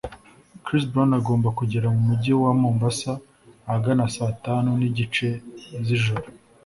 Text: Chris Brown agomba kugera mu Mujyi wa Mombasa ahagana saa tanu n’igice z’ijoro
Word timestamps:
Chris 0.65 0.83
Brown 0.91 1.11
agomba 1.19 1.49
kugera 1.59 1.87
mu 1.95 2.01
Mujyi 2.07 2.31
wa 2.41 2.51
Mombasa 2.61 3.11
ahagana 3.67 4.03
saa 4.15 4.35
tanu 4.45 4.69
n’igice 4.79 5.27
z’ijoro 5.85 6.27